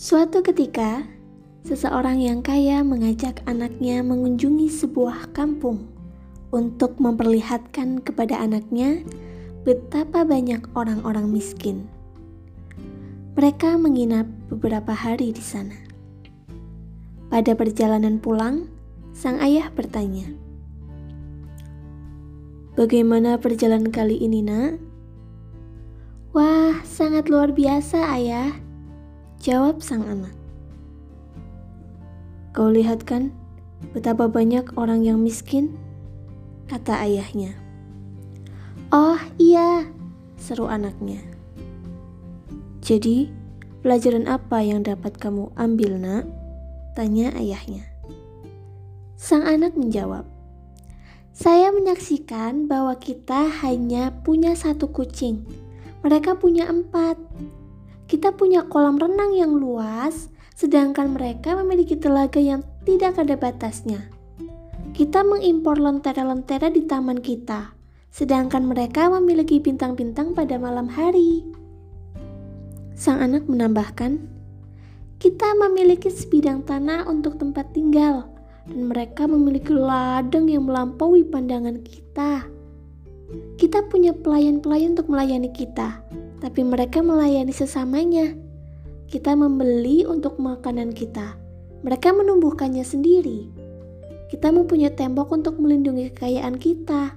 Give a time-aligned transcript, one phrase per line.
[0.00, 1.04] Suatu ketika,
[1.60, 5.92] seseorang yang kaya mengajak anaknya mengunjungi sebuah kampung
[6.56, 9.04] untuk memperlihatkan kepada anaknya
[9.68, 11.84] betapa banyak orang-orang miskin.
[13.36, 15.76] Mereka menginap beberapa hari di sana.
[17.28, 18.72] Pada perjalanan pulang,
[19.12, 20.32] sang ayah bertanya,
[22.72, 24.80] "Bagaimana perjalanan kali ini, Nak?"
[26.32, 28.69] "Wah, sangat luar biasa, Ayah,"
[29.40, 30.36] jawab sang anak.
[32.52, 33.32] "Kau lihat kan
[33.96, 35.80] betapa banyak orang yang miskin?"
[36.68, 37.56] kata ayahnya.
[38.92, 39.88] "Oh, iya,"
[40.36, 41.24] seru anaknya.
[42.84, 43.32] "Jadi,
[43.80, 46.24] pelajaran apa yang dapat kamu ambil, Nak?"
[46.92, 47.88] Tanya ayahnya.
[49.16, 50.28] Sang anak menjawab,
[51.32, 55.48] "Saya menyaksikan bahwa kita hanya punya satu kucing.
[56.04, 57.16] Mereka punya empat.
[58.10, 64.10] Kita punya kolam renang yang luas, sedangkan mereka memiliki telaga yang tidak ada batasnya.
[64.90, 67.70] Kita mengimpor lentera-lentera di taman kita,
[68.10, 71.46] sedangkan mereka memiliki bintang-bintang pada malam hari."
[72.98, 74.18] Sang anak menambahkan,
[75.22, 78.26] kita memiliki sebidang tanah untuk tempat tinggal,
[78.66, 82.42] dan mereka memiliki ladang yang melampaui pandangan kita.
[83.54, 86.02] Kita punya pelayan-pelayan untuk melayani kita,
[86.40, 88.32] tapi mereka melayani sesamanya.
[89.06, 91.36] Kita membeli untuk makanan kita,
[91.84, 93.48] mereka menumbuhkannya sendiri.
[94.30, 97.12] Kita mempunyai tembok untuk melindungi kekayaan kita,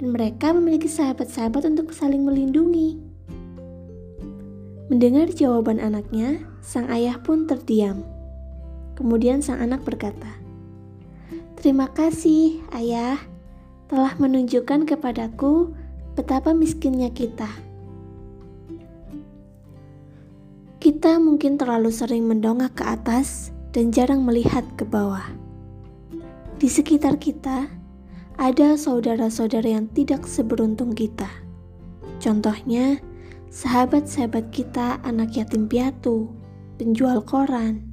[0.00, 2.98] dan mereka memiliki sahabat-sahabat untuk saling melindungi.
[4.88, 8.04] Mendengar jawaban anaknya, sang ayah pun terdiam.
[8.96, 10.40] Kemudian sang anak berkata,
[11.58, 13.18] "Terima kasih, Ayah,
[13.90, 15.74] telah menunjukkan kepadaku
[16.16, 17.73] betapa miskinnya kita."
[21.04, 25.36] Kita mungkin terlalu sering mendongak ke atas dan jarang melihat ke bawah.
[26.56, 27.68] Di sekitar kita
[28.40, 31.28] ada saudara-saudara yang tidak seberuntung kita.
[32.24, 33.04] Contohnya,
[33.52, 36.32] Sahabat-sahabat kita anak yatim piatu,
[36.80, 37.84] penjual koran,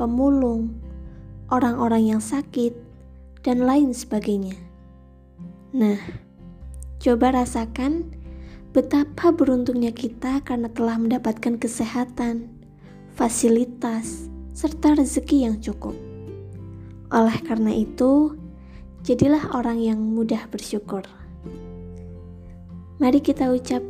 [0.00, 0.72] pemulung,
[1.52, 2.72] orang-orang yang sakit,
[3.44, 4.56] dan lain sebagainya.
[5.76, 6.00] Nah,
[6.96, 8.08] coba rasakan
[8.72, 12.53] betapa beruntungnya kita karena telah mendapatkan kesehatan,
[13.14, 15.94] fasilitas, serta rezeki yang cukup.
[17.14, 18.34] Oleh karena itu,
[19.06, 21.06] jadilah orang yang mudah bersyukur.
[22.98, 23.82] Mari kita ucap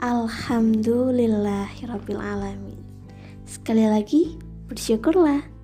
[0.00, 2.78] Alhamdulillahirrabbilalamin
[3.46, 4.38] Sekali lagi,
[4.70, 5.59] bersyukurlah.